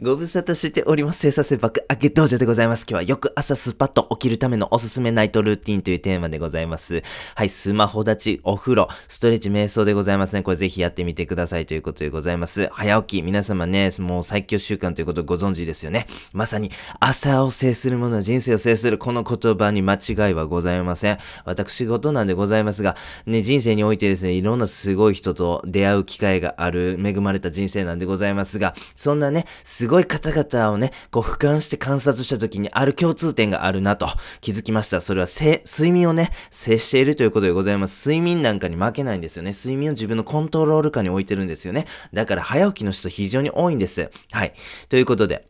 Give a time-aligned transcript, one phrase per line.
[0.00, 1.18] ご無沙汰しております。
[1.18, 2.82] 生産性爆上げ道場でございます。
[2.88, 7.02] 今日はよく朝スパッと起きるためのおすすめナイトルーティンというテーマでございます。
[7.34, 10.44] はい、スマホ立ち、お風呂、ストレッチ、瞑想でございますね。
[10.44, 12.68] これぜひやってみてくださいということでございます。
[12.68, 16.06] 早起き、皆様ね、もう最強習慣ということをご存知ですよね。
[16.32, 16.70] まさに
[17.00, 21.18] 朝を制する者は人生を制するこの言葉に間違いはございません。
[21.44, 22.94] 私事なんでございますが、
[23.26, 34.06] ね、人生においてですね、いろんなすごい人と出会う機会がある恵まれた人生なんでございますが、そんなね、すごい方々をね、こう俯瞰して観察した時にある共通点があるなと
[34.40, 35.00] 気づきました。
[35.00, 38.08] それは睡眠をね、接しているということでございます。
[38.08, 39.50] 睡眠なんかに負けないんですよね。
[39.50, 41.86] 睡眠を自分のコントロール下に置いてるんですよね。
[42.12, 44.10] だから早起きの人非常に多いんです。
[44.30, 44.54] はい。
[44.88, 45.46] ということで、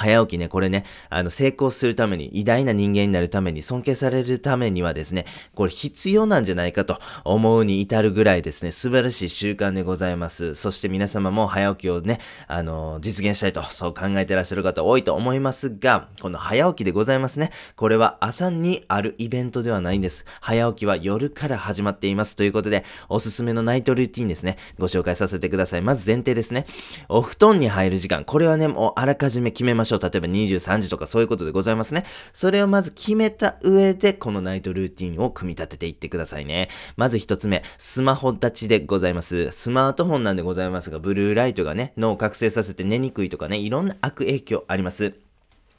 [0.00, 10.54] 早起きね、これね、あの、成功するために、偉大な人間になるために、尊敬されるためにはですね、これ必要なんじゃないかと思うに至るぐらいですね、素晴らしい習慣でございます。
[10.54, 17.50] そして皆様も早起きをね、あの、実現したいと、そう考えてらっしゃる方多いと思いますが、この早起きでございますね。
[17.76, 20.24] これは朝にあるイベントではないんです。
[20.40, 22.36] 早起きは夜から始まっています。
[22.36, 25.82] ということで、おすすめのナイトルーティンですね、ご紹介させてください。
[25.82, 26.64] まず前提ですね。
[27.10, 28.24] お布団に入る時間。
[28.24, 29.89] これはね、もうあらかじめ決めましょう。
[29.98, 32.04] 例えば23時とかそういうことでございますね。
[32.32, 36.68] それをまず決めた上で、このナイトルーティンを組み立てていってくださいね。
[36.96, 39.50] まず一つ目、スマホ立ちでございます。
[39.50, 45.29] スマートフォンなんでございますが、ブルーライトがね、脳を覚醒させて寝にくいとかね、いろんな悪影響あります。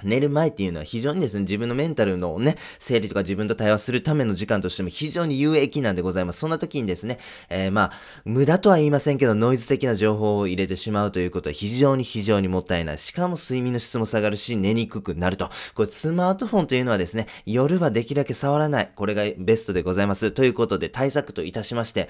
[0.03, 6.39] 寝る前っていうのは非常にですね、自分のメンタルのね、整理とか自分と対話するための時間としても非常に有益なんでございます。
[6.39, 7.91] そんな時にですね、えー、まあ、
[8.25, 12.97] 無駄とは言いませんけど、ノイズ的な情報を入れてしまうということは非常に非常にもったいない。
[12.97, 15.49] しかも睡眠の質も下がるし、寝にくくなると。
[15.75, 18.91] これスマートフォンというのはですね、夜はできるだけ触らない。
[18.95, 20.31] これがベストでございます。
[20.31, 22.09] ということで、対策といたしまして、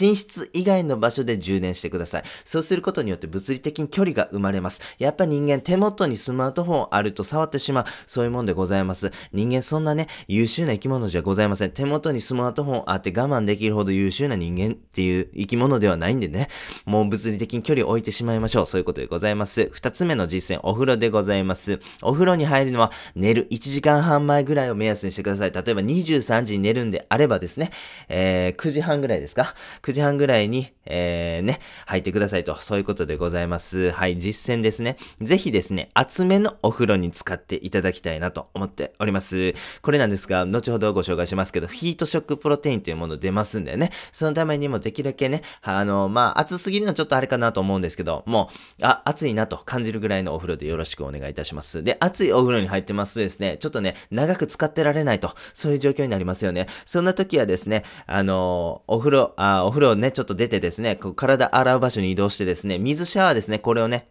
[0.00, 2.24] 寝室以外の場所で充電してください。
[2.44, 4.80] そうすることによって物理的に距離が生まれます。
[4.98, 7.84] やっぱ人間手元にスマートフォンあると触ってしまう。
[8.06, 9.10] そういうもんでございます。
[9.32, 11.70] 人間そんなね、優秀な生き物じゃございません。
[11.70, 16.48] 手元にスマートフォンあって我慢できるほど優秀な人間っていう生き物ではないんでね、
[16.84, 18.66] もう物理的に距離を置いてしまいましょう。
[18.66, 19.70] そういうことでございます。
[19.72, 21.80] 二つ目の実践、お風呂でございます。
[22.02, 25.52] お風呂に入るのは寝る1時間半前ぐらいを目安にしてください。
[25.52, 27.70] 例えば23時に寝るんであればですね、
[28.08, 32.60] えー、9時半ぐらいですか ?9 時半ぐらいに、えー、ね、入ってくださいと。
[32.60, 33.90] そういうことでございます。
[33.90, 34.96] はい、実践ですね。
[35.20, 39.54] ぜひですね、厚めのお風呂に使使っていただきたいなと思っております。
[39.80, 48.50] これなんですが、後ほどご紹介しますけど、ヒートショックプロテインというもの出ますんでね、そのためにもできるだけね、あの、まあ、暑すぎるのはちょっとあれかなと思うんですけど、も
[48.80, 51.82] う、あ、暑いなと感じるぐらいのお風呂でよろしくお願いいたします。
[51.84, 56.66] で、暑いお風呂に入ってますとですね、ちょっとね、長く使ってられないと、そういう状況になりますよね。
[56.84, 64.08] そんな時はですね、あの、お風呂、あ、お風呂をね、ちょっと出てですね、こう体洗う場所に移動してですね、水シャワーですね、これをね、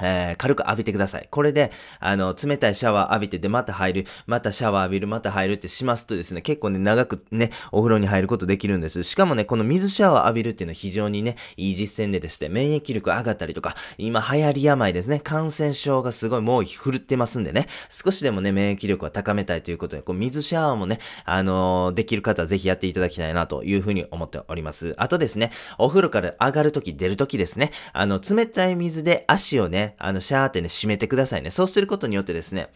[0.00, 1.28] えー、軽く浴びてください。
[1.30, 1.70] これで、
[2.00, 9.02] あの、冷たいシャワー浴びてで、また入る、またシャワー浴びる、また入るってしますとですね、結構ね、長くね、お風呂に入ることできるんです。
[9.02, 24.94] しかもね、この水シャワー浴びるっていうのは非常にね、いい実践ででして、免疫力上がったりとか、今流行り病ですね、感染症がすごい猛威振るってますんでね、少しでもね、免疫力を高めたいということで、こう、水シャワーもね、あのー、できる方はぜひやっていただきたいなというふうに思っております。
[24.98, 31.50] あとですね、お風呂から上がるとき、出るときですね、あの、冷たい水で足をね、あの、シャーってね、締めてくださいね。
[31.50, 32.68] そうすることによってですね、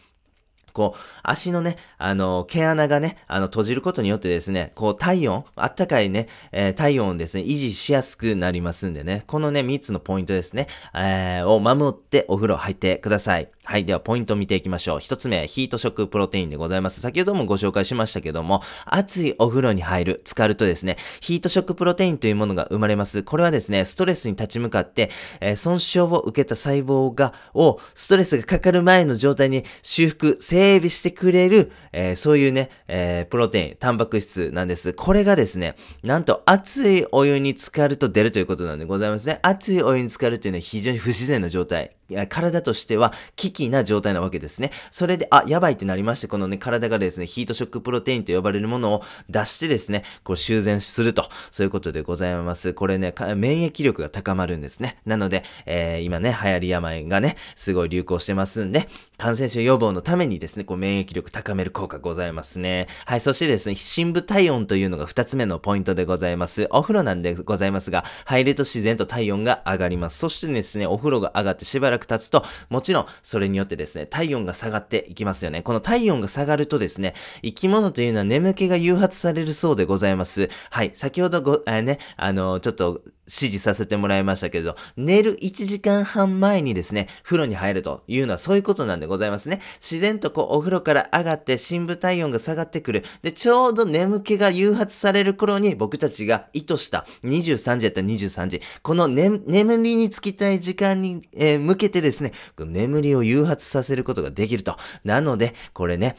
[0.73, 13.49] こう、足のね、あの、毛穴がね、あの、閉じることによってですね、こう、体温、あったかいね、えー、体温をですね、維持しやすくなりますんでね、このね、3つのポイントですね、えー、を守ってお風呂入ってください。
[13.65, 13.85] はい。
[13.85, 14.99] では、ポイントを見ていきましょう。
[14.99, 16.99] 一つ目、ヒートショックプロテインでございます。
[16.99, 23.23] 先ほどもご紹介しましたけども、熱いお風呂に入る、浸かるとですね、ヒートショックプロテインというものが生まれます。
[23.23, 25.09] これはですね、ストレスに立ち向かって、
[25.39, 34.91] えー、損傷を受けた細胞が、を、ストレスがかかる前の状態に修復、整備してくれる、えー、そういうね、えー、プロテイン、タンパク質なんです。
[34.91, 39.39] これがですね、なんと熱いお湯に浸かると出るということなんでございますね。
[39.41, 41.95] 熱いお湯に浸かるというのは非常に不自然な状態。
[42.29, 44.71] 体としては危機な状態なわけですね。
[44.91, 52.73] それで、あ、やばいってなりまして、このね、体がですね、ヒートショックプロテインと呼ばれるものを出してですね、こう修繕すると、そういうことでございます。
[52.73, 54.97] これね、免疫力が高まるんですね。
[55.05, 58.87] なので、えー、今ね、流行り病がね、すごい流行してますんで、
[59.17, 62.87] 感染症予防のためにですね、こう免疫力高める効果ございますね。
[63.05, 66.67] はい、そしてですね、深部体温というのが二つ目のポイントでございます。
[66.71, 70.17] お風呂なんでございますが、入ると自然と体温が上がります。
[70.17, 75.61] そしてですね、お風呂が上がってしばらく経つと、もちろん、それによってですね、体温が下がっていきますよね。
[75.61, 77.13] この体温が下がるとですね、
[77.43, 80.49] 生き物というのは眠気が誘発されるそうでございます。
[80.69, 89.61] はい、先ほどご、えー、ね、あの、ちょっと、指示させてもらいましたけれど、寝る1時間半前にですね、風呂に入るというのはそういうことなんでございますね。
[89.79, 93.03] 自然とこうお風呂から上がって深部体温が下がってくる。
[93.21, 104.77] で、ちょうど眠気が誘発される頃に僕たちが意図した23時やったら23時、この、ね、眠りにつきたい時間に、えー、向けてですね、眠りを誘発させることができると。
[105.03, 106.17] なので、これね、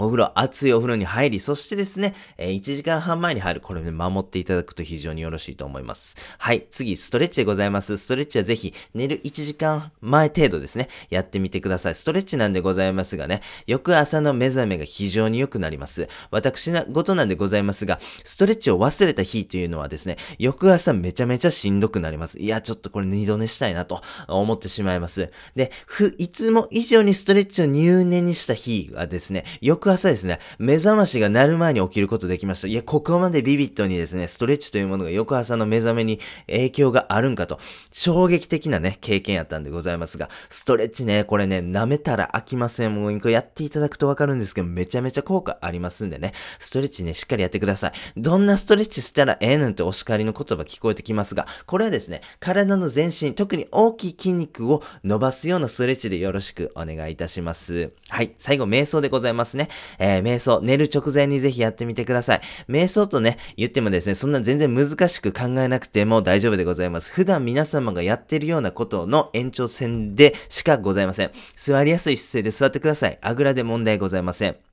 [0.00, 3.60] お風呂、熱いお風呂に入り、そしてですね、えー、1時間半前に入る。
[3.60, 6.16] これね、守っていただくと非常によろしいと思います。
[6.38, 6.66] はい。
[6.70, 7.96] 次、ストレッチでございます。
[7.96, 11.96] ストレッチはぜひ、寝る1時間前程度ですね、やってみてください。
[11.96, 16.08] ストレッチなんでございますがね、翌朝の目覚めが非常に良くなります。
[16.30, 22.38] 私な、ごとなんでございますが、ストレッチを忘れた日というのはですね、翌朝めちゃめちゃしんどくなります。
[22.38, 25.32] いや、ちょっとこれ二度寝したいなと思ってしまいます。
[25.56, 32.68] で、ふ、いつも以上にストレッチを入念にした日はですね、翌翌朝ですね、目覚ましが鳴る前に起きることできました。
[32.68, 37.58] いや、ここまでビビッドにですね、ストレッチというものが翌朝の目覚めに影響があるんかと、
[37.90, 42.94] 衝撃的なね、経験やったんでございますが、ストレッチね、これね、舐めたら飽きません。
[42.94, 47.92] もう、これやっていただくとわかるんですけど、めちゃめちゃ効果ありますんでね、ストレッチね、しっかりやってください。
[48.16, 57.92] どんなストレッチしたらええねんってお叱りの言葉聞こえてきますが、これはですね、体の全身、特に大きい筋肉を伸ばすようなストレッチでよろしくお願いいたします。
[58.08, 59.68] はい、最後、瞑想でございますね。
[59.98, 62.40] えー、瞑想、寝る直前にぜひやってみてください。
[62.68, 67.12] 瞑想とね、言ってもですね、そんな全然難しく考えなくても大丈夫でございます。
[67.12, 71.30] 普段皆様がやってるようなことの延長線でしかございません。
[71.56, 73.18] 座りやすい姿勢で座ってください。
[73.20, 74.67] あぐらで問題ございません。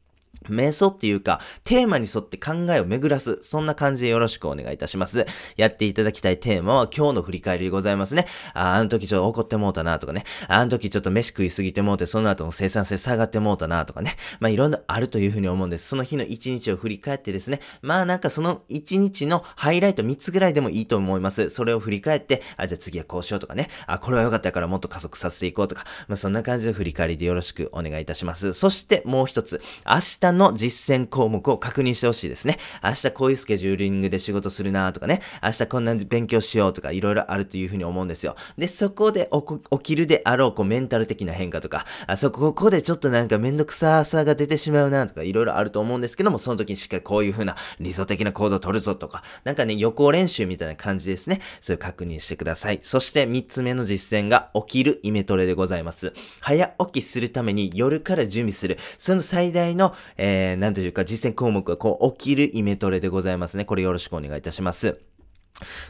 [0.50, 3.40] 瞑想っていうか、テーマに沿って考えを巡らす。
[3.42, 5.26] そんな感じでよろしくお願いいたします。
[5.58, 8.26] やっていただきたいテーマは今日の振り返りでございますね。
[8.54, 10.24] あ、あの時ちょっと怒ってもうたなとかね。
[10.48, 14.16] あの時ちょっと飯食いすぎてもうて、その後の生産性下がってもうたなとかね。
[14.40, 15.88] まあいろんなあるというふうに思うんです。
[15.88, 17.60] その日の一日を振り返ってですね。
[17.82, 21.50] まあなんかその一日のハイライト3つぐらいでもいいと思います。
[21.50, 23.70] それを振り返って、あ、じゃあ次はこうしようとかね。
[23.88, 25.86] あ、これは良かったからもっと加速させていこうとか。
[26.08, 28.54] まあそんな感じで振り返りでよろしくお願いいたします。
[28.54, 29.62] そしてもう一つ。
[29.86, 32.58] 明日の実践項目を確認してほしいですね。
[32.84, 38.36] 明日こういうスケジューリングで仕事するなとかね、明日こんな勉強しようとかいろいろあるというふうに思うんですよ。
[38.58, 39.30] で、そこで
[39.72, 51.42] 起きるであろう、こうメンタル的な変化とか、あそこ、ここでちょっとなんかめんどくささが出てしまうなとかいろいろあると思うんですけども、その時にしっかりこういうふうな理想的な行動を取るぞとか、なんかね、予行練習みたいな感じですね。
[51.62, 52.80] それを確認してください。
[52.84, 56.14] そして3つ目の実践が起きるイメトレでございます。
[56.40, 58.78] 早起きするために夜から準備する。
[58.98, 63.66] その最大の、えー、なんていうか実践項目がこう起きるイメトレでございますね。
[63.66, 65.15] これよろしくお願いいたします。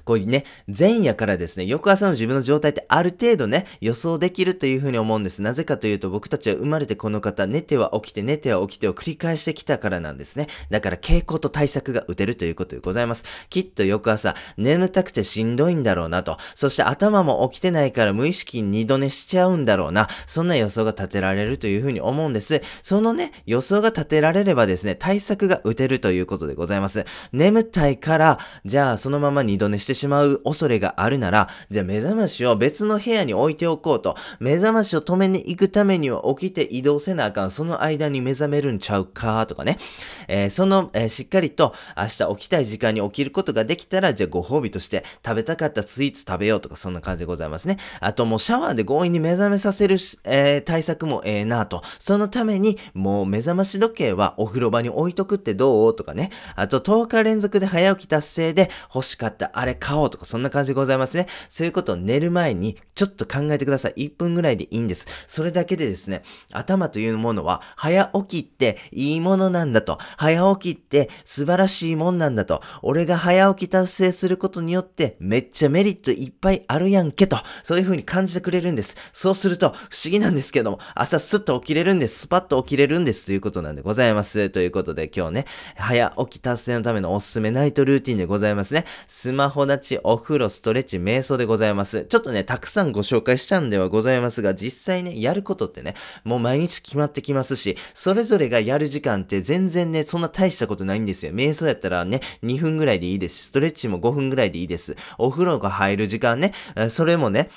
[0.03, 5.41] こういうね、前夜からですね、翌朝の自分の状態ってある程度ね、予想できるというふうに思うんです。
[5.41, 10.47] なぜかというと、僕たちは生まれてこの方、寝ては起きて、寝ては起きてを繰り返してきたからなんですね。
[10.69, 13.23] だから傾向と対策が打てるということでございます。
[13.49, 16.37] きっと翌朝、眠たくてしんどいんだろうなと。
[16.53, 20.07] そして頭も起きてないから無意識に二度寝しちゃうんだろうな。
[20.27, 22.61] そんな予想が立てられるというふうに思うんです。
[22.81, 27.05] そのね、予想が立てられればですね、対策が打てるということでございます。
[27.31, 34.15] 眠たいから、じゃあそのまま二度寝してしまう恐れがあるなら、じゃあ目覚ましを別の部屋に置いておこうと。
[34.39, 37.51] 目覚ましを止めに行くためには起きて移動せなあかん。
[37.51, 39.79] その間に目覚めるんちゃうかとかね。
[40.27, 47.77] えー、その、えー、しっかりと明日起きたい時間に起きることができたら、じゃあご褒美として食べたかったスイーツ食べようとか、そんな感じでございますね。
[48.01, 51.81] あともうシャワーで強引に目覚めさせる、えー、対策もええなと。
[51.99, 55.95] そのために、もう目覚まし時計はお風呂場に置いとくってどう？
[55.95, 56.31] とかね。
[56.55, 61.27] あと10日連続で早起き達成で欲しかったあれ買おうとか、そんな感じでございますね。
[61.49, 63.93] そういうことを寝る前にちょっと考えてください。
[64.07, 65.07] 1分ぐらいでいいんです。
[65.27, 69.97] それだけでですね、頭というものは早起きっていいものなんだと。
[70.17, 72.61] 早起きって素晴らしいもんなんだと。
[72.81, 77.37] 俺が早起き達成することによってめっちゃメリットいっぱいあるやんけと。
[77.63, 78.95] そういう風に感じてくれるんです。
[79.11, 82.19] そうすると不思議なんですけども、朝スッと起きれるんです。
[82.19, 84.49] スパッと起きれるんですということなんでございます。
[84.49, 88.85] ということで今日ね、早起き達成のためのおすすめナイトルーティンでございますね。
[89.07, 92.05] スマホ立ち、お風呂、ストレッチ、瞑想でございます。
[92.05, 101.33] ちょっとね、たくさんご紹介したんではございますが、実際ね、やることってね、もう毎日決まってきますし、それぞれがやる時間って全然ね、そんな大したことないんですよ。
[101.33, 103.45] 瞑想やったらね、2分ぐらいでいいですし。
[103.45, 104.95] ストレッチも5分ぐらいでいいです。
[105.17, 106.53] お風呂が入る時間ね、
[106.89, 107.49] それもね、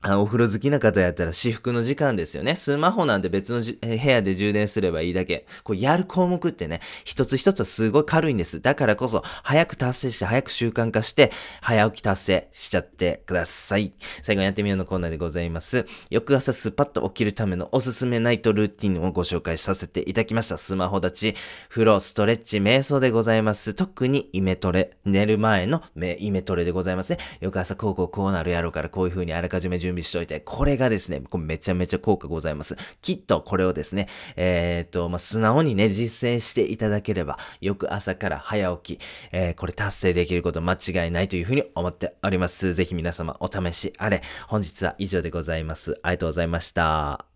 [0.00, 2.54] あお風呂好きな方やったら私服の時間ですよね。
[2.54, 5.44] スマホなんて別の部屋で充電すればいいだけ。
[5.64, 8.60] こうやる項目ってね、一つ一つはすごい軽いんです。
[8.60, 13.92] だからこそ、早く達成して、早く習慣化して、早起き達成しちゃってください。
[14.22, 15.84] 最後にやってみようのコーナーでございます。
[16.10, 20.58] 翌朝スパッと起きるためのおすすめナイトルーティンをご紹介させていただきました。
[20.58, 21.34] スマホ立ち、
[21.70, 23.74] 風呂、ストレッチ、瞑想でございます。
[23.74, 27.18] 特にイメトレ、寝る前のイメトレでございますね。
[27.40, 32.76] 翌朝こうこうこうなるやろうから、こういう風にあらかじめ準準備しておいて、これがですね、これめちゃめちゃ効果ございます。
[33.00, 39.00] きっとこれをですね、えー、っと、まあ、素直にね、実践していただければ、翌朝から早起き、
[39.32, 42.74] えー、これ達成できること間違いないというふうに思っております。
[42.74, 44.22] ぜひ皆様お試しあれ。
[44.46, 45.98] 本日は以上でございます。
[46.02, 47.24] ありがとうございました。